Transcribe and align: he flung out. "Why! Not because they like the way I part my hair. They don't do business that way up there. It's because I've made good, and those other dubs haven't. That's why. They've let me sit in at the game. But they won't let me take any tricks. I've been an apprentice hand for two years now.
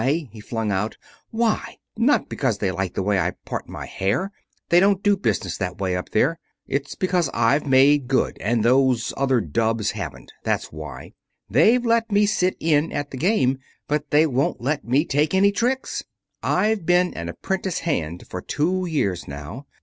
he 0.03 0.39
flung 0.39 0.71
out. 0.71 0.97
"Why! 1.29 1.77
Not 1.95 2.27
because 2.27 2.57
they 2.57 2.71
like 2.71 2.95
the 2.95 3.03
way 3.03 3.19
I 3.19 3.33
part 3.45 3.69
my 3.69 3.85
hair. 3.85 4.31
They 4.69 4.79
don't 4.79 5.03
do 5.03 5.15
business 5.15 5.57
that 5.57 5.77
way 5.77 5.95
up 5.95 6.09
there. 6.09 6.39
It's 6.67 6.95
because 6.95 7.29
I've 7.35 7.67
made 7.67 8.07
good, 8.07 8.35
and 8.41 8.65
those 8.65 9.13
other 9.15 9.39
dubs 9.41 9.91
haven't. 9.91 10.31
That's 10.43 10.71
why. 10.71 11.13
They've 11.51 11.85
let 11.85 12.11
me 12.11 12.25
sit 12.25 12.55
in 12.59 12.91
at 12.91 13.11
the 13.11 13.17
game. 13.17 13.59
But 13.87 14.09
they 14.09 14.25
won't 14.25 14.59
let 14.59 14.83
me 14.83 15.05
take 15.05 15.35
any 15.35 15.51
tricks. 15.51 16.03
I've 16.41 16.83
been 16.87 17.13
an 17.13 17.29
apprentice 17.29 17.81
hand 17.81 18.23
for 18.27 18.41
two 18.41 18.87
years 18.87 19.27
now. 19.27 19.67